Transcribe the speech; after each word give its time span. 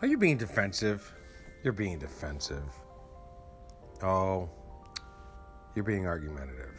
Are 0.00 0.06
you 0.06 0.16
being 0.16 0.36
defensive? 0.36 1.12
You're 1.64 1.72
being 1.72 1.98
defensive. 1.98 2.62
Oh, 4.00 4.48
you're 5.74 5.84
being 5.84 6.06
argumentative. 6.06 6.78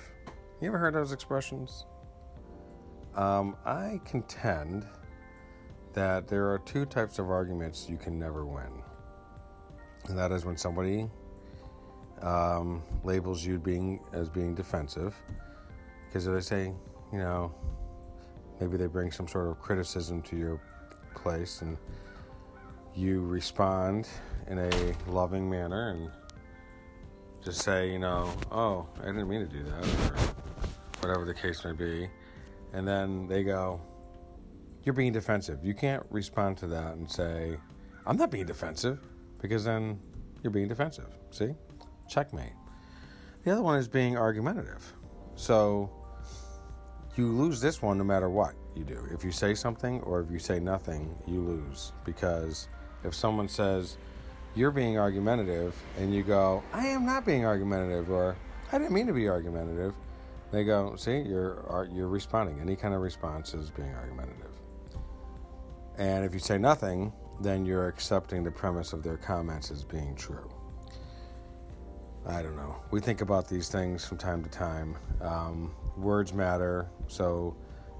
You 0.61 0.69
ever 0.69 0.77
heard 0.77 0.93
those 0.93 1.11
expressions? 1.11 1.85
Um, 3.15 3.57
I 3.65 3.99
contend 4.05 4.85
that 5.91 6.29
there 6.29 6.49
are 6.49 6.59
two 6.59 6.85
types 6.85 7.19
of 7.19 7.29
arguments 7.29 7.87
you 7.89 7.97
can 7.97 8.17
never 8.17 8.45
win. 8.45 8.83
And 10.07 10.17
that 10.17 10.31
is 10.31 10.45
when 10.45 10.55
somebody 10.55 11.09
um, 12.21 12.81
labels 13.03 13.45
you 13.45 13.59
being 13.59 13.99
as 14.13 14.29
being 14.29 14.55
defensive, 14.55 15.13
because 16.07 16.23
they 16.23 16.39
say, 16.39 16.73
you 17.11 17.17
know, 17.17 17.53
maybe 18.61 18.77
they 18.77 18.87
bring 18.87 19.11
some 19.11 19.27
sort 19.27 19.49
of 19.49 19.59
criticism 19.59 20.21
to 20.21 20.37
your 20.37 20.61
place 21.15 21.61
and 21.61 21.77
you 22.99 23.21
respond 23.21 24.07
in 24.47 24.59
a 24.59 24.93
loving 25.07 25.49
manner 25.49 25.91
and 25.91 26.09
just 27.43 27.61
say, 27.61 27.89
you 27.89 27.99
know, 27.99 28.29
oh, 28.51 28.87
I 29.01 29.05
didn't 29.05 29.29
mean 29.29 29.47
to 29.47 29.47
do 29.47 29.63
that, 29.63 29.85
or 29.85 31.07
whatever 31.07 31.23
the 31.25 31.33
case 31.33 31.63
may 31.63 31.71
be. 31.71 32.09
And 32.73 32.85
then 32.85 33.27
they 33.27 33.43
go, 33.43 33.79
you're 34.83 34.93
being 34.93 35.13
defensive. 35.13 35.63
You 35.63 35.73
can't 35.73 36.03
respond 36.09 36.57
to 36.57 36.67
that 36.67 36.95
and 36.95 37.09
say, 37.09 37.57
I'm 38.05 38.17
not 38.17 38.31
being 38.31 38.45
defensive, 38.45 38.99
because 39.41 39.63
then 39.63 39.99
you're 40.43 40.51
being 40.51 40.67
defensive. 40.67 41.07
See? 41.31 41.55
Checkmate. 42.09 42.53
The 43.45 43.51
other 43.51 43.61
one 43.61 43.79
is 43.79 43.87
being 43.87 44.17
argumentative. 44.17 44.93
So 45.35 45.89
you 47.15 47.31
lose 47.31 47.61
this 47.61 47.81
one 47.81 47.97
no 47.97 48.03
matter 48.03 48.29
what 48.29 48.55
you 48.75 48.83
do. 48.83 49.07
If 49.11 49.23
you 49.23 49.31
say 49.31 49.55
something 49.55 50.01
or 50.01 50.19
if 50.19 50.29
you 50.29 50.39
say 50.39 50.59
nothing, 50.59 51.15
you 51.25 51.39
lose. 51.39 51.93
Because 52.03 52.67
if 53.03 53.13
someone 53.15 53.47
says, 53.47 53.97
you're 54.55 54.71
being 54.71 54.97
argumentative, 54.97 55.75
and 55.97 56.13
you 56.13 56.23
go, 56.23 56.63
I 56.73 56.87
am 56.87 57.05
not 57.05 57.25
being 57.25 57.45
argumentative, 57.45 58.09
or 58.09 58.35
I 58.71 58.77
didn't 58.77 58.93
mean 58.93 59.07
to 59.07 59.13
be 59.13 59.29
argumentative, 59.29 59.93
they 60.51 60.63
go, 60.63 60.95
see, 60.95 61.19
you're, 61.19 61.87
you're 61.93 62.07
responding. 62.07 62.59
Any 62.59 62.75
kind 62.75 62.93
of 62.93 63.01
response 63.01 63.53
is 63.53 63.69
being 63.69 63.93
argumentative. 63.93 64.51
And 65.97 66.25
if 66.25 66.33
you 66.33 66.39
say 66.39 66.57
nothing, 66.57 67.13
then 67.41 67.65
you're 67.65 67.87
accepting 67.87 68.43
the 68.43 68.51
premise 68.51 68.93
of 68.93 69.03
their 69.03 69.17
comments 69.17 69.69
as 69.69 69.83
being 69.83 70.15
true. 70.15 70.49
I 72.25 72.41
don't 72.41 72.55
know. 72.55 72.75
We 72.91 72.99
think 72.99 73.21
about 73.21 73.47
these 73.47 73.69
things 73.69 74.05
from 74.05 74.17
time 74.17 74.43
to 74.43 74.49
time. 74.49 74.95
Um, 75.21 75.73
words 75.97 76.33
matter. 76.33 76.89
So, 77.07 77.55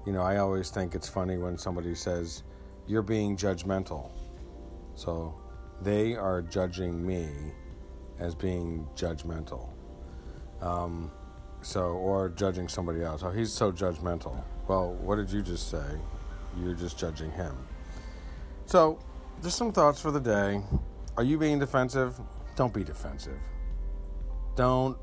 you 0.06 0.12
know, 0.12 0.22
I 0.22 0.38
always 0.38 0.70
think 0.70 0.94
it's 0.94 1.08
funny 1.08 1.36
when 1.36 1.56
somebody 1.56 1.94
says, 1.94 2.42
You're 2.86 3.02
being 3.02 3.36
judgmental. 3.36 4.10
So 5.00 5.34
they 5.80 6.14
are 6.14 6.42
judging 6.42 7.06
me 7.06 7.26
as 8.18 8.34
being 8.34 8.86
judgmental. 8.94 9.70
Um, 10.60 11.10
so, 11.62 11.92
or 11.92 12.28
judging 12.28 12.68
somebody 12.68 13.02
else. 13.02 13.22
Oh, 13.22 13.30
he's 13.30 13.50
so 13.50 13.72
judgmental. 13.72 14.44
Well, 14.68 14.92
what 14.96 15.16
did 15.16 15.30
you 15.30 15.40
just 15.40 15.70
say? 15.70 15.86
You're 16.60 16.74
just 16.74 16.98
judging 16.98 17.30
him. 17.30 17.56
So, 18.66 18.98
just 19.42 19.56
some 19.56 19.72
thoughts 19.72 20.02
for 20.02 20.10
the 20.10 20.20
day. 20.20 20.60
Are 21.16 21.24
you 21.24 21.38
being 21.38 21.58
defensive? 21.58 22.20
Don't 22.54 22.74
be 22.74 22.84
defensive. 22.84 23.40
Don't 24.54 24.98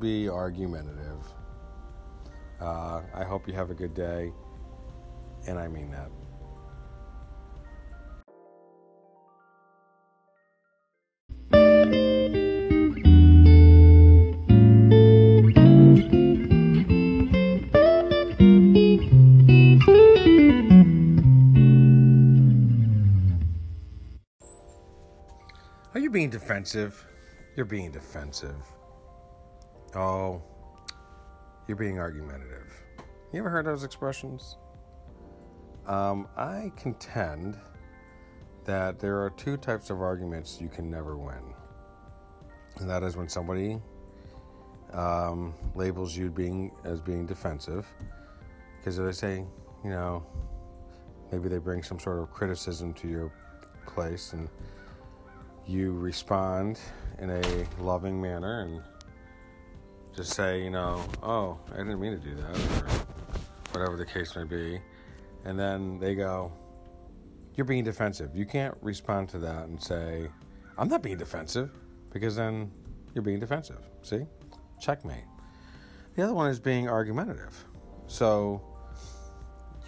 be 0.00 0.30
argumentative. 0.30 1.26
Uh, 2.58 3.02
I 3.14 3.24
hope 3.24 3.46
you 3.46 3.52
have 3.52 3.70
a 3.70 3.74
good 3.74 3.92
day, 3.92 4.32
and 5.46 5.58
I 5.58 5.68
mean 5.68 5.90
that. 5.90 6.08
Are 25.94 26.00
you 26.00 26.08
being 26.08 26.30
defensive? 26.30 27.04
You're 27.54 27.66
being 27.66 27.90
defensive. 27.90 28.56
Oh, 29.94 30.42
you're 31.68 31.76
being 31.76 31.98
argumentative. 31.98 32.72
You 33.30 33.40
ever 33.40 33.50
heard 33.50 33.66
those 33.66 33.84
expressions? 33.84 34.56
Um, 35.86 36.28
I 36.34 36.72
contend 36.76 37.58
that 38.64 39.00
there 39.00 39.20
are 39.20 39.28
two 39.30 39.58
types 39.58 39.90
of 39.90 40.00
arguments 40.00 40.62
you 40.62 40.70
can 40.70 40.88
never 40.88 41.18
win. 41.18 41.54
And 42.78 42.88
that 42.88 43.02
is 43.02 43.14
when 43.14 43.28
somebody 43.28 43.78
um, 44.94 45.52
labels 45.74 46.16
you 46.16 46.30
being 46.30 46.72
as 46.84 47.02
being 47.02 47.26
defensive, 47.26 47.86
because 48.78 48.96
they 48.96 49.12
say, 49.12 49.44
you 49.84 49.90
know, 49.90 50.24
maybe 51.30 51.50
they 51.50 51.58
bring 51.58 51.82
some 51.82 51.98
sort 51.98 52.18
of 52.18 52.30
criticism 52.30 52.94
to 52.94 53.08
your 53.08 53.30
place 53.84 54.32
and 54.32 54.48
you 55.66 55.92
respond 55.92 56.78
in 57.18 57.30
a 57.30 57.66
loving 57.78 58.20
manner 58.20 58.62
and 58.62 58.82
just 60.14 60.34
say, 60.34 60.62
you 60.62 60.70
know, 60.70 61.02
oh, 61.22 61.58
I 61.72 61.78
didn't 61.78 62.00
mean 62.00 62.12
to 62.12 62.18
do 62.18 62.34
that, 62.34 62.56
or 62.56 63.80
whatever 63.80 63.96
the 63.96 64.06
case 64.06 64.36
may 64.36 64.44
be. 64.44 64.80
And 65.44 65.58
then 65.58 65.98
they 65.98 66.14
go, 66.14 66.52
you're 67.54 67.64
being 67.64 67.84
defensive. 67.84 68.30
You 68.34 68.46
can't 68.46 68.76
respond 68.80 69.28
to 69.30 69.38
that 69.38 69.68
and 69.68 69.82
say, 69.82 70.28
I'm 70.76 70.88
not 70.88 71.02
being 71.02 71.16
defensive, 71.16 71.70
because 72.12 72.36
then 72.36 72.70
you're 73.14 73.22
being 73.22 73.40
defensive. 73.40 73.80
See? 74.02 74.26
Checkmate. 74.80 75.24
The 76.14 76.22
other 76.22 76.34
one 76.34 76.50
is 76.50 76.60
being 76.60 76.88
argumentative. 76.88 77.64
So 78.06 78.62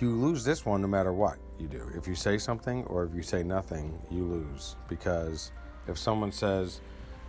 you 0.00 0.10
lose 0.10 0.44
this 0.44 0.64
one 0.64 0.80
no 0.80 0.88
matter 0.88 1.12
what 1.12 1.36
you 1.58 1.68
do. 1.68 1.90
If 1.94 2.06
you 2.06 2.14
say 2.14 2.38
something 2.38 2.84
or 2.84 3.04
if 3.04 3.14
you 3.14 3.22
say 3.22 3.42
nothing, 3.42 3.98
you 4.10 4.24
lose. 4.24 4.76
Because 4.88 5.52
if 5.88 5.98
someone 5.98 6.32
says, 6.32 6.80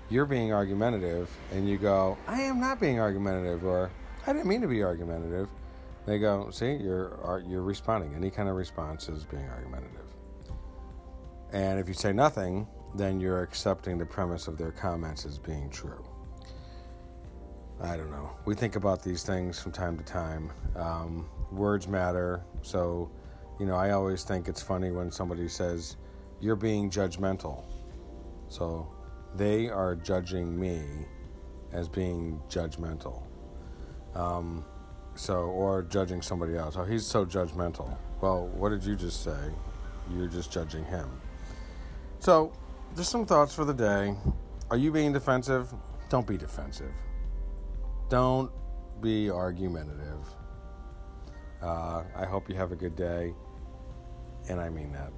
you're 0.10 0.26
being 0.26 0.54
argumentative, 0.54 1.30
and 1.52 1.68
you 1.68 1.78
go, 1.78 2.18
I 2.28 2.42
am 2.42 2.60
not 2.60 2.80
being 2.80 3.00
argumentative, 3.00 3.66
or 3.66 3.92
I 4.28 4.34
didn't 4.34 4.48
mean 4.48 4.62
to 4.62 4.68
be 4.68 4.84
argumentative, 4.84 5.50
they 6.06 6.20
go, 6.20 6.50
see, 6.52 6.74
you're, 6.74 7.44
you're 7.48 7.64
responding. 7.64 8.14
Any 8.14 8.30
kind 8.30 8.48
of 8.48 8.56
response 8.56 9.10
is 9.10 9.24
being 9.24 9.48
argumentative. 9.50 10.06
And 11.52 11.80
if 11.80 11.88
you 11.88 11.94
say 11.94 12.14
nothing, 12.14 12.68
then 12.96 13.20
you're 13.20 13.42
accepting 13.42 13.98
the 13.98 14.06
premise 14.06 14.48
of 14.48 14.58
their 14.58 14.72
comments 14.72 15.26
as 15.26 15.40
being 15.40 15.70
true. 15.70 16.06
I 17.82 17.98
don't 17.98 18.12
know. 18.12 18.30
We 18.46 18.56
think 18.56 18.76
about 18.76 19.04
these 19.04 19.24
things 19.24 19.60
from 19.60 19.72
time 19.72 19.98
to 19.98 20.04
time. 20.04 20.52
Um, 20.76 21.28
words 21.52 21.88
matter. 21.88 22.44
So, 22.62 23.12
you 23.60 23.66
know, 23.66 23.76
I 23.76 23.92
always 23.92 24.24
think 24.24 24.48
it's 24.48 24.62
funny 24.62 24.92
when 24.92 25.12
somebody 25.12 25.48
says, 25.50 25.98
You're 26.40 26.56
being 26.56 26.90
judgmental. 26.90 27.64
So 28.56 28.88
they 29.36 29.68
are 29.68 29.96
judging 29.96 30.58
me 30.58 30.82
as 31.74 31.90
being 31.90 32.42
judgmental. 32.48 33.22
Um, 34.14 34.64
so, 35.14 35.48
or 35.48 35.84
judging 35.84 36.22
somebody 36.22 36.56
else. 36.56 36.78
Oh, 36.78 36.86
he's 36.86 37.06
so 37.06 37.26
judgmental. 37.26 37.98
Well, 38.22 38.48
what 38.48 38.70
did 38.70 38.86
you 38.86 38.96
just 38.96 39.26
say? 39.26 39.52
You're 40.10 40.30
just 40.30 40.54
judging 40.54 40.86
him. 40.86 41.10
So, 42.20 42.54
just 42.96 43.12
some 43.12 43.26
thoughts 43.26 43.54
for 43.54 43.66
the 43.66 43.74
day. 43.74 44.16
Are 44.72 44.78
you 44.78 44.90
being 44.90 45.12
defensive? 45.12 45.74
Don't 46.08 46.26
be 46.26 46.38
defensive. 46.38 46.94
Don't 48.08 48.52
be 49.02 49.30
argumentative. 49.30 50.30
Uh, 51.62 52.04
I 52.16 52.26
hope 52.26 52.48
you 52.48 52.56
have 52.56 52.72
a 52.72 52.78
good 52.78 52.96
day, 52.96 53.34
and 54.48 54.62
I 54.62 54.70
mean 54.70 54.94
that. 54.94 55.12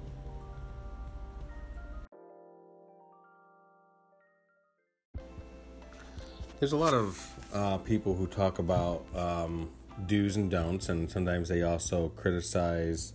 There's 6.60 6.72
a 6.72 6.76
lot 6.76 6.92
of 6.92 7.34
uh, 7.54 7.78
people 7.78 8.16
who 8.16 8.26
talk 8.26 8.58
about 8.58 9.04
um, 9.14 9.70
do's 10.06 10.34
and 10.34 10.50
don'ts, 10.50 10.88
and 10.88 11.08
sometimes 11.08 11.48
they 11.48 11.62
also 11.62 12.08
criticize 12.16 13.12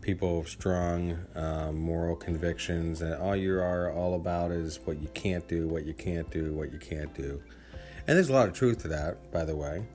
people 0.00 0.40
of 0.40 0.48
strong 0.48 1.16
um, 1.36 1.78
moral 1.78 2.16
convictions, 2.16 3.00
and 3.00 3.14
all 3.14 3.36
you 3.36 3.56
are 3.56 3.92
all 3.92 4.14
about 4.14 4.50
is 4.50 4.80
what 4.84 5.00
you 5.00 5.06
can't 5.14 5.46
do, 5.46 5.68
what 5.68 5.84
you 5.86 5.94
can't 5.94 6.28
do, 6.32 6.54
what 6.54 6.72
you 6.72 6.78
can't 6.80 7.14
do. 7.14 7.40
And 8.08 8.16
there's 8.16 8.30
a 8.30 8.32
lot 8.32 8.48
of 8.48 8.54
truth 8.54 8.82
to 8.82 8.88
that, 8.88 9.30
by 9.30 9.44
the 9.44 9.54
way. 9.54 9.86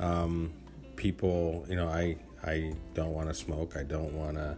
Um, 0.00 0.52
people, 0.96 1.64
you 1.68 1.76
know, 1.76 1.86
I 1.86 2.16
I 2.42 2.72
don't 2.94 3.12
want 3.12 3.28
to 3.28 3.34
smoke, 3.34 3.76
I 3.76 3.84
don't 3.84 4.12
want 4.12 4.34
to 4.38 4.56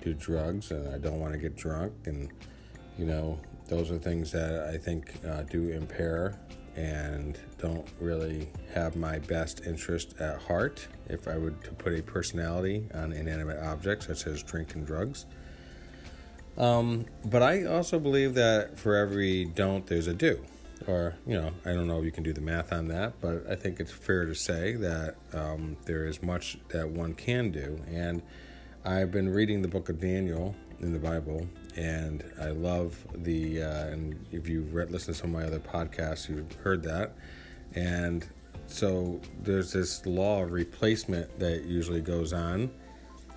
do 0.00 0.14
drugs, 0.14 0.70
and 0.70 0.94
I 0.94 0.98
don't 0.98 1.18
want 1.18 1.32
to 1.32 1.40
get 1.40 1.56
drunk, 1.56 1.92
and 2.04 2.30
you 2.96 3.04
know, 3.04 3.40
those 3.66 3.90
are 3.90 3.98
things 3.98 4.30
that 4.30 4.68
I 4.72 4.78
think 4.78 5.12
uh, 5.28 5.42
do 5.42 5.70
impair 5.70 6.38
and 6.76 7.38
don't 7.58 7.88
really 7.98 8.48
have 8.74 8.96
my 8.96 9.18
best 9.18 9.66
interest 9.66 10.14
at 10.20 10.38
heart 10.42 10.86
if 11.08 11.26
I 11.26 11.38
would 11.38 11.64
to 11.64 11.70
put 11.72 11.98
a 11.98 12.02
personality 12.02 12.86
on 12.94 13.12
inanimate 13.12 13.58
objects 13.58 14.06
such 14.06 14.26
as 14.26 14.42
drink 14.42 14.74
and 14.74 14.86
drugs. 14.86 15.24
Um, 16.58 17.06
but 17.24 17.42
I 17.42 17.64
also 17.64 17.98
believe 17.98 18.34
that 18.34 18.78
for 18.78 18.96
every 18.96 19.44
don't, 19.44 19.86
there's 19.86 20.06
a 20.06 20.14
do. 20.14 20.44
Or, 20.86 21.14
you 21.26 21.34
know, 21.34 21.52
I 21.64 21.72
don't 21.72 21.86
know 21.86 21.98
if 21.98 22.04
you 22.04 22.12
can 22.12 22.22
do 22.22 22.32
the 22.32 22.40
math 22.42 22.72
on 22.72 22.88
that, 22.88 23.14
but 23.20 23.50
I 23.50 23.56
think 23.56 23.80
it's 23.80 23.90
fair 23.90 24.26
to 24.26 24.34
say 24.34 24.74
that 24.76 25.16
um, 25.32 25.76
there 25.86 26.04
is 26.04 26.22
much 26.22 26.58
that 26.68 26.90
one 26.90 27.14
can 27.14 27.50
do. 27.50 27.80
And 27.88 28.22
I've 28.84 29.10
been 29.10 29.30
reading 29.30 29.62
the 29.62 29.68
book 29.68 29.88
of 29.88 29.98
Daniel 29.98 30.54
in 30.80 30.92
the 30.92 30.98
Bible, 30.98 31.46
and 31.76 32.24
I 32.40 32.50
love 32.50 32.96
the, 33.14 33.62
uh, 33.62 33.86
and 33.86 34.24
if 34.32 34.48
you've 34.48 34.74
read, 34.74 34.90
listened 34.90 35.16
to 35.16 35.20
some 35.20 35.34
of 35.34 35.40
my 35.40 35.46
other 35.46 35.60
podcasts, 35.60 36.28
you've 36.28 36.52
heard 36.56 36.82
that. 36.84 37.12
And 37.74 38.26
so 38.66 39.20
there's 39.42 39.72
this 39.72 40.04
law 40.06 40.42
of 40.42 40.52
replacement 40.52 41.38
that 41.38 41.64
usually 41.64 42.00
goes 42.00 42.32
on 42.32 42.70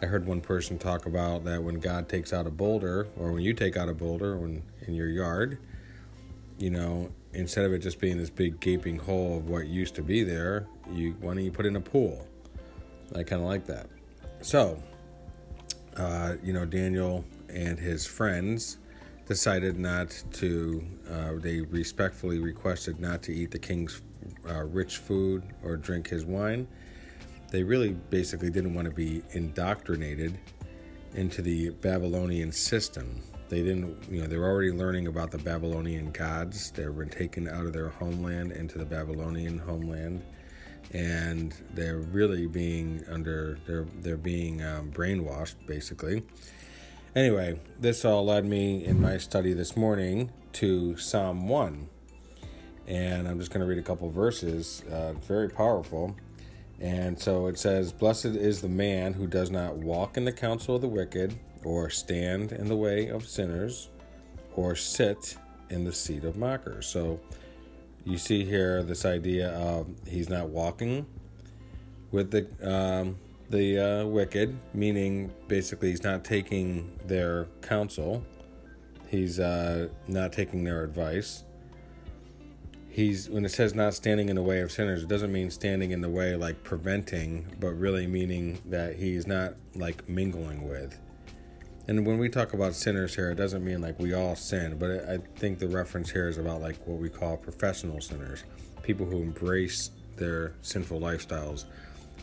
I 0.02 0.06
heard 0.06 0.26
one 0.26 0.40
person 0.40 0.78
talk 0.78 1.06
about 1.06 1.44
that 1.44 1.62
when 1.62 1.80
God 1.80 2.08
takes 2.08 2.32
out 2.32 2.48
a 2.48 2.50
boulder, 2.50 3.08
or 3.18 3.34
when 3.34 3.44
you 3.44 3.54
take 3.54 3.76
out 3.76 3.90
a 3.90 3.94
boulder 3.94 4.38
when, 4.38 4.64
in 4.88 4.94
your 4.94 5.10
yard, 5.10 5.58
you 6.58 6.70
know, 6.70 7.12
instead 7.34 7.66
of 7.66 7.74
it 7.74 7.80
just 7.80 8.00
being 8.00 8.18
this 8.18 8.30
big 8.30 8.62
gaping 8.62 8.98
hole 8.98 9.38
of 9.38 9.50
what 9.50 9.68
used 9.68 9.96
to 9.96 10.02
be 10.02 10.24
there, 10.24 10.68
you 10.92 11.16
why 11.20 11.34
don't 11.34 11.44
you 11.44 11.52
put 11.52 11.66
in 11.66 11.76
a 11.76 11.82
pool? 11.82 12.26
I 13.14 13.24
kind 13.24 13.42
of 13.42 13.48
like 13.48 13.66
that. 13.66 13.88
So, 14.42 14.82
uh, 16.00 16.36
you 16.42 16.54
know, 16.54 16.66
Daniel 16.66 17.26
and 17.50 17.78
his 17.78 18.06
friends 18.06 18.78
decided 19.28 19.78
not 19.78 20.24
to. 20.34 20.84
Uh, 21.10 21.34
they 21.36 21.62
respectfully 21.62 22.40
requested 22.40 23.00
not 23.00 23.22
to 23.24 23.34
eat 23.34 23.52
the 23.52 23.60
king's 23.60 24.02
uh, 24.50 24.64
rich 24.64 24.98
food 24.98 25.44
or 25.64 25.76
drink 25.78 26.08
his 26.08 26.26
wine 26.26 26.68
they 27.52 27.64
really 27.64 27.94
basically 28.10 28.50
didn't 28.50 28.74
want 28.74 28.88
to 28.88 28.94
be 28.94 29.24
indoctrinated 29.32 30.38
into 31.16 31.42
the 31.42 31.70
Babylonian 31.70 32.52
system. 32.52 33.22
They 33.50 33.64
didn't, 33.64 33.98
you 34.12 34.22
know, 34.22 34.28
they 34.28 34.38
were 34.38 34.48
already 34.48 34.72
learning 34.72 35.08
about 35.08 35.32
the 35.32 35.40
Babylonian 35.40 36.12
gods. 36.12 36.70
They 36.72 36.88
were 36.88 37.06
taken 37.06 37.48
out 37.48 37.66
of 37.66 37.74
their 37.74 37.90
homeland 37.90 38.52
into 38.52 38.78
the 38.78 38.86
Babylonian 38.86 39.58
homeland, 39.58 40.24
and 40.94 41.54
they're 41.74 41.98
really 41.98 42.48
being 42.48 43.04
under, 43.10 43.58
they're 43.66 43.86
they're 44.02 44.18
being 44.18 44.64
um, 44.64 44.92
brainwashed 44.92 45.56
basically. 45.68 46.24
Anyway, 47.16 47.60
this 47.80 48.06
all 48.06 48.26
led 48.26 48.46
me 48.46 48.86
in 48.86 49.02
my 49.02 49.18
study 49.18 49.54
this 49.54 49.76
morning 49.76 50.32
to 50.54 50.96
Psalm 50.98 51.48
one, 51.48 51.90
and 52.88 53.28
I'm 53.28 53.40
just 53.40 53.52
going 53.52 53.62
to 53.62 53.68
read 53.68 53.80
a 53.80 53.84
couple 53.84 54.10
verses. 54.10 54.84
Uh, 54.92 55.14
very 55.14 55.50
powerful. 55.50 56.16
And 56.82 57.20
so 57.20 57.48
it 57.48 57.60
says, 57.60 57.92
Blessed 57.92 58.26
is 58.26 58.62
the 58.62 58.70
man 58.70 59.14
who 59.14 59.28
does 59.28 59.52
not 59.52 59.76
walk 59.76 60.16
in 60.16 60.24
the 60.24 60.32
counsel 60.32 60.76
of 60.76 60.82
the 60.82 60.88
wicked, 60.88 61.38
or 61.64 61.90
stand 61.90 62.52
in 62.52 62.68
the 62.70 62.76
way 62.76 63.08
of 63.08 63.28
sinners, 63.28 63.90
or 64.56 64.76
sit 64.76 65.36
in 65.70 65.84
the 65.84 65.92
seat 65.92 66.24
of 66.24 66.38
mockers. 66.38 66.88
So 66.88 67.20
you 68.06 68.18
see 68.18 68.44
here 68.46 68.84
this 68.84 69.06
idea 69.06 69.50
of 69.52 69.88
he's 70.08 70.30
not 70.30 70.50
walking 70.50 71.06
with 72.12 72.32
the 72.32 72.48
um, 72.68 73.18
the 73.50 73.80
uh, 73.80 74.06
wicked, 74.06 74.58
meaning 74.74 75.32
basically 75.48 75.90
he's 75.90 76.04
not 76.04 76.24
taking 76.24 77.00
their 77.06 77.48
counsel, 77.62 78.24
he's 79.08 79.40
uh, 79.40 79.88
not 80.08 80.32
taking 80.32 80.64
their 80.64 80.84
advice 80.84 81.44
he's 83.00 83.30
when 83.30 83.46
it 83.46 83.50
says 83.50 83.74
not 83.74 83.94
standing 83.94 84.30
in 84.30 84.36
the 84.36 84.42
way 84.42 84.60
of 84.60 84.72
sinners, 84.72 85.04
it 85.04 85.10
doesn't 85.10 85.32
mean 85.32 85.50
standing 85.50 85.92
in 85.92 86.02
the 86.02 86.10
way 86.10 86.36
like 86.36 86.64
preventing, 86.64 87.46
but 87.60 87.70
really 87.70 88.08
meaning 88.08 88.60
that 88.66 88.96
he's 88.96 89.26
not 89.26 89.54
like 89.76 90.08
mingling 90.10 90.68
with. 90.68 90.98
And 91.90 92.06
when 92.06 92.20
we 92.20 92.30
talk 92.30 92.54
about 92.54 92.76
sinners 92.76 93.16
here, 93.16 93.32
it 93.32 93.36
doesn't 93.36 93.66
mean 93.66 93.82
like 93.82 93.98
we 93.98 94.14
all 94.14 94.36
sin, 94.36 94.78
but 94.78 95.10
I 95.10 95.18
think 95.38 95.58
the 95.58 95.68
reference 95.68 96.12
here 96.12 96.30
is 96.30 96.38
about 96.38 96.62
like 96.62 96.78
what 96.86 97.00
we 97.00 97.10
call 97.10 97.36
professional 97.36 98.00
sinners, 98.00 98.44
people 98.84 99.08
who 99.08 99.24
embrace 99.24 99.90
their 100.16 100.54
sinful 100.62 101.00
lifestyles, 101.00 101.66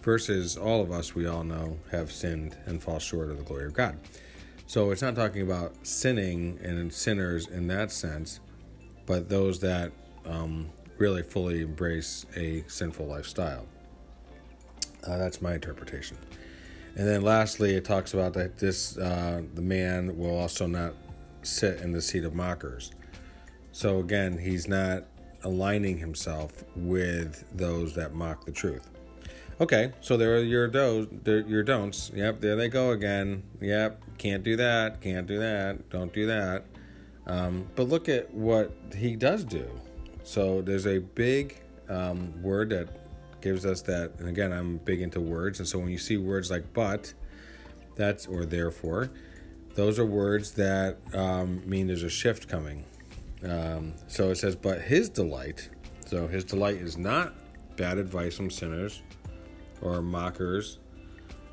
versus 0.02 0.56
all 0.56 0.80
of 0.80 0.92
us 0.92 1.16
we 1.16 1.26
all 1.26 1.42
know 1.42 1.76
have 1.90 2.12
sinned 2.12 2.56
and 2.66 2.80
fall 2.80 3.00
short 3.00 3.28
of 3.28 3.38
the 3.38 3.42
glory 3.42 3.66
of 3.66 3.74
God. 3.74 3.98
So 4.68 4.92
it's 4.92 5.02
not 5.02 5.16
talking 5.16 5.42
about 5.42 5.74
sinning 5.84 6.60
and 6.62 6.94
sinners 6.94 7.48
in 7.48 7.66
that 7.66 7.90
sense, 7.90 8.38
but 9.04 9.28
those 9.28 9.58
that 9.62 9.90
um, 10.26 10.70
really 10.96 11.24
fully 11.24 11.62
embrace 11.62 12.24
a 12.36 12.62
sinful 12.68 13.06
lifestyle. 13.06 13.66
Uh, 15.02 15.18
that's 15.18 15.42
my 15.42 15.54
interpretation. 15.54 16.16
And 16.96 17.06
then 17.06 17.20
lastly, 17.20 17.74
it 17.74 17.84
talks 17.84 18.14
about 18.14 18.32
that 18.34 18.58
this 18.58 18.96
uh, 18.96 19.42
the 19.54 19.62
man 19.62 20.16
will 20.16 20.36
also 20.36 20.66
not 20.66 20.94
sit 21.42 21.80
in 21.80 21.92
the 21.92 22.00
seat 22.00 22.24
of 22.24 22.34
mockers. 22.34 22.90
So 23.72 24.00
again, 24.00 24.38
he's 24.38 24.66
not 24.66 25.04
aligning 25.44 25.98
himself 25.98 26.64
with 26.74 27.44
those 27.54 27.94
that 27.94 28.14
mock 28.14 28.46
the 28.46 28.52
truth. 28.52 28.88
Okay, 29.60 29.92
so 30.00 30.16
there 30.16 30.36
are 30.36 30.42
your 30.42 30.68
do's, 30.68 31.06
your 31.24 31.62
don'ts. 31.62 32.10
Yep, 32.14 32.40
there 32.40 32.56
they 32.56 32.68
go 32.68 32.90
again. 32.90 33.42
Yep, 33.60 34.02
can't 34.18 34.42
do 34.42 34.56
that, 34.56 35.00
can't 35.00 35.26
do 35.26 35.38
that, 35.38 35.88
don't 35.90 36.12
do 36.12 36.26
that. 36.26 36.64
Um, 37.26 37.66
but 37.74 37.88
look 37.88 38.08
at 38.08 38.32
what 38.32 38.72
he 38.94 39.16
does 39.16 39.44
do. 39.44 39.68
So 40.24 40.62
there's 40.62 40.86
a 40.86 40.98
big 40.98 41.60
um, 41.88 42.42
word 42.42 42.70
that 42.70 42.88
gives 43.40 43.64
us 43.66 43.82
that, 43.82 44.12
and 44.18 44.28
again, 44.28 44.52
I'm 44.52 44.78
big 44.78 45.00
into 45.00 45.20
words, 45.20 45.58
and 45.58 45.68
so 45.68 45.78
when 45.78 45.90
you 45.90 45.98
see 45.98 46.16
words 46.16 46.50
like 46.50 46.72
but, 46.72 47.12
that's 47.96 48.26
or 48.26 48.44
therefore, 48.44 49.10
those 49.74 49.98
are 49.98 50.06
words 50.06 50.52
that 50.52 50.98
um, 51.14 51.62
mean 51.68 51.86
there's 51.86 52.02
a 52.02 52.10
shift 52.10 52.48
coming. 52.48 52.84
Um, 53.44 53.94
so 54.08 54.30
it 54.30 54.36
says, 54.36 54.56
but 54.56 54.80
his 54.80 55.08
delight, 55.08 55.68
so 56.06 56.26
his 56.26 56.44
delight 56.44 56.76
is 56.76 56.96
not 56.96 57.34
bad 57.76 57.98
advice 57.98 58.36
from 58.36 58.50
sinners 58.50 59.02
or 59.80 60.00
mockers, 60.00 60.78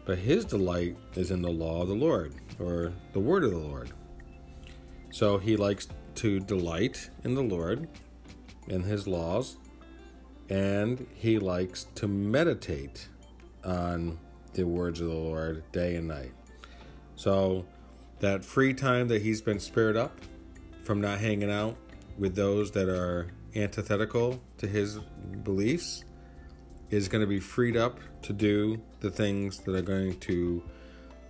but 0.05 0.17
his 0.17 0.45
delight 0.45 0.97
is 1.15 1.31
in 1.31 1.41
the 1.41 1.49
law 1.49 1.81
of 1.81 1.87
the 1.87 1.95
Lord 1.95 2.33
or 2.59 2.93
the 3.13 3.19
word 3.19 3.43
of 3.43 3.51
the 3.51 3.57
Lord. 3.57 3.91
So 5.11 5.37
he 5.37 5.55
likes 5.57 5.87
to 6.15 6.39
delight 6.39 7.09
in 7.23 7.35
the 7.35 7.43
Lord 7.43 7.87
and 8.69 8.83
his 8.83 9.07
laws, 9.07 9.57
and 10.53 11.07
he 11.15 11.39
likes 11.39 11.87
to 11.95 12.07
meditate 12.07 13.07
on 13.65 14.19
the 14.53 14.63
words 14.63 15.01
of 15.01 15.07
the 15.07 15.13
Lord 15.13 15.63
day 15.71 15.95
and 15.95 16.07
night. 16.07 16.31
So, 17.15 17.65
that 18.19 18.45
free 18.45 18.75
time 18.75 19.07
that 19.07 19.23
he's 19.23 19.41
been 19.41 19.59
spared 19.59 19.97
up 19.97 20.15
from 20.83 21.01
not 21.01 21.17
hanging 21.17 21.51
out 21.51 21.75
with 22.19 22.35
those 22.35 22.69
that 22.71 22.87
are 22.87 23.31
antithetical 23.55 24.39
to 24.59 24.67
his 24.67 24.99
beliefs 25.43 26.03
is 26.91 27.07
going 27.07 27.21
to 27.21 27.27
be 27.27 27.39
freed 27.39 27.75
up 27.75 27.99
to 28.21 28.31
do 28.31 28.79
the 28.99 29.09
things 29.09 29.57
that 29.57 29.75
are 29.75 29.81
going 29.81 30.19
to 30.19 30.61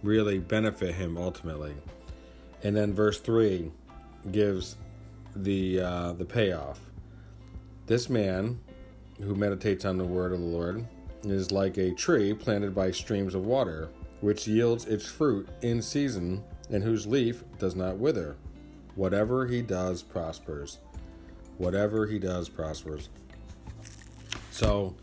really 0.04 0.38
benefit 0.38 0.96
him 0.96 1.18
ultimately. 1.18 1.76
And 2.62 2.76
then 2.76 2.94
verse 2.94 3.22
3 3.22 3.72
gives 4.34 4.76
the 5.34 5.80
uh, 5.80 6.14
the 6.14 6.26
payoff. 6.26 6.82
This 7.86 8.10
man 8.10 8.60
who 9.22 9.36
meditates 9.36 9.86
on 9.86 9.98
the 9.98 10.06
word 10.06 10.34
of 10.34 10.40
the 10.40 10.46
Lord 10.46 10.86
is 11.24 11.52
like 11.52 11.78
a 11.78 11.94
tree 11.94 12.34
planted 12.34 12.76
by 12.76 12.92
streams 12.92 13.36
of 13.36 13.46
water, 13.46 13.90
which 14.22 14.48
yields 14.48 14.86
its 14.86 15.06
fruit 15.06 15.48
in 15.62 15.82
season 15.82 16.44
and 16.70 16.84
whose 16.84 17.08
leaf 17.08 17.44
does 17.60 17.76
not 17.76 17.98
wither. 17.98 18.36
Whatever 18.96 19.48
he 19.48 19.62
does 19.62 20.04
prospers. 20.04 20.80
Whatever 21.58 22.08
he 22.08 22.20
does 22.20 22.50
prospers. 22.50 23.10
So, 24.52 24.96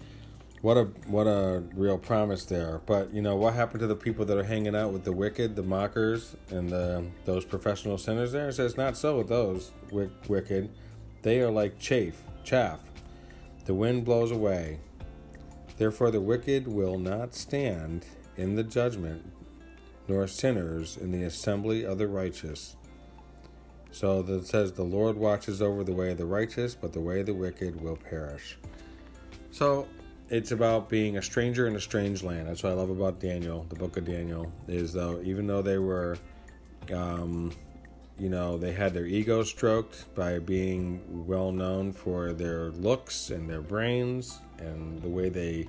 what 0.62 0.76
a 0.76 0.84
what 1.06 1.26
a 1.26 1.62
real 1.74 1.96
promise 1.96 2.44
there. 2.44 2.80
But 2.86 3.12
you 3.14 3.22
know 3.22 3.36
what 3.36 3.54
happened 3.54 3.80
to 3.80 3.86
the 3.86 3.96
people 3.96 4.24
that 4.26 4.36
are 4.36 4.44
hanging 4.44 4.76
out 4.76 4.92
with 4.92 5.04
the 5.04 5.12
wicked, 5.12 5.56
the 5.56 5.62
mockers, 5.62 6.36
and 6.50 6.68
the, 6.68 7.04
those 7.24 7.44
professional 7.44 7.98
sinners? 7.98 8.32
There 8.32 8.48
it 8.48 8.54
says 8.54 8.76
not 8.76 8.96
so 8.96 9.18
with 9.18 9.28
those 9.28 9.72
wicked. 9.90 10.70
They 11.22 11.40
are 11.40 11.50
like 11.50 11.78
chaff 11.78 12.22
chaff. 12.44 12.80
The 13.64 13.74
wind 13.74 14.04
blows 14.04 14.30
away. 14.30 14.78
Therefore, 15.76 16.10
the 16.10 16.20
wicked 16.20 16.66
will 16.68 16.98
not 16.98 17.34
stand 17.34 18.04
in 18.36 18.54
the 18.54 18.62
judgment, 18.62 19.30
nor 20.08 20.26
sinners 20.26 20.96
in 20.96 21.12
the 21.12 21.24
assembly 21.24 21.84
of 21.84 21.98
the 21.98 22.08
righteous. 22.08 22.76
So 23.92 24.22
that 24.22 24.46
says, 24.46 24.72
The 24.72 24.82
Lord 24.82 25.16
watches 25.16 25.60
over 25.62 25.84
the 25.84 25.92
way 25.92 26.12
of 26.12 26.18
the 26.18 26.26
righteous, 26.26 26.74
but 26.74 26.92
the 26.92 27.00
way 27.00 27.20
of 27.20 27.26
the 27.26 27.34
wicked 27.34 27.80
will 27.80 27.96
perish. 27.96 28.56
So 29.50 29.88
it's 30.28 30.52
about 30.52 30.88
being 30.88 31.16
a 31.16 31.22
stranger 31.22 31.66
in 31.66 31.74
a 31.74 31.80
strange 31.80 32.22
land. 32.22 32.48
That's 32.48 32.62
what 32.62 32.70
I 32.70 32.76
love 32.76 32.90
about 32.90 33.18
Daniel, 33.18 33.66
the 33.68 33.74
book 33.74 33.96
of 33.96 34.04
Daniel, 34.04 34.52
is 34.68 34.92
though 34.92 35.20
even 35.22 35.46
though 35.46 35.62
they 35.62 35.78
were 35.78 36.18
um, 36.92 37.52
you 38.20 38.28
know, 38.28 38.58
they 38.58 38.72
had 38.72 38.92
their 38.92 39.06
ego 39.06 39.42
stroked 39.42 40.14
by 40.14 40.38
being 40.38 41.26
well 41.26 41.52
known 41.52 41.90
for 41.90 42.34
their 42.34 42.70
looks 42.72 43.30
and 43.30 43.48
their 43.48 43.62
brains 43.62 44.40
and 44.58 45.00
the 45.00 45.08
way 45.08 45.30
they 45.30 45.66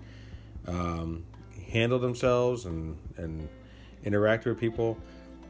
um, 0.68 1.24
handle 1.72 1.98
themselves 1.98 2.66
and, 2.66 2.98
and 3.16 3.48
interact 4.04 4.44
with 4.46 4.60
people. 4.60 4.98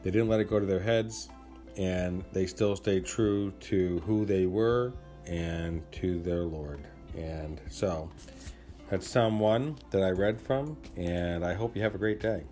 They 0.03 0.11
didn't 0.11 0.29
let 0.29 0.39
it 0.39 0.49
go 0.49 0.59
to 0.59 0.65
their 0.65 0.79
heads. 0.79 1.29
and 1.77 2.23
they 2.33 2.45
still 2.45 2.75
stayed 2.75 3.05
true 3.05 3.51
to 3.61 3.99
who 4.05 4.25
they 4.25 4.45
were 4.45 4.93
and 5.25 5.81
to 5.93 6.19
their 6.19 6.43
Lord. 6.43 6.81
And 7.17 7.59
so 7.69 8.09
that's 8.89 9.09
Psalm 9.09 9.39
1 9.39 9.77
that 9.91 10.03
I 10.03 10.09
read 10.09 10.39
from, 10.39 10.77
and 10.97 11.45
I 11.45 11.53
hope 11.53 11.75
you 11.75 11.81
have 11.81 11.95
a 11.95 11.97
great 11.97 12.19
day. 12.19 12.43